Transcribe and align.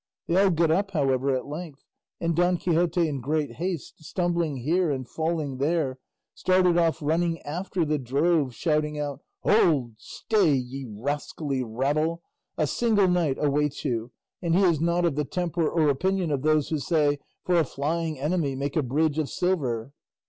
They 0.27 0.41
all 0.43 0.49
got 0.49 0.71
up, 0.71 0.89
however, 0.93 1.29
at 1.35 1.45
length, 1.45 1.83
and 2.19 2.35
Don 2.35 2.57
Quixote 2.57 3.07
in 3.07 3.21
great 3.21 3.57
haste, 3.57 4.03
stumbling 4.03 4.57
here 4.57 4.89
and 4.89 5.07
falling 5.07 5.57
there, 5.59 5.99
started 6.33 6.75
off 6.75 7.03
running 7.03 7.39
after 7.43 7.85
the 7.85 7.99
drove, 7.99 8.55
shouting 8.55 8.97
out, 8.97 9.21
"Hold! 9.41 9.93
stay! 9.99 10.53
ye 10.55 10.87
rascally 10.89 11.61
rabble, 11.63 12.23
a 12.57 12.65
single 12.65 13.07
knight 13.07 13.37
awaits 13.39 13.85
you, 13.85 14.11
and 14.41 14.55
he 14.55 14.63
is 14.63 14.81
not 14.81 15.05
of 15.05 15.13
the 15.15 15.23
temper 15.23 15.69
or 15.69 15.87
opinion 15.89 16.31
of 16.31 16.41
those 16.41 16.69
who 16.69 16.79
say, 16.79 17.19
'For 17.45 17.57
a 17.59 17.63
flying 17.63 18.19
enemy 18.19 18.55
make 18.55 18.75
a 18.75 18.81
bridge 18.81 19.19
of 19.19 19.29
silver. 19.29 19.93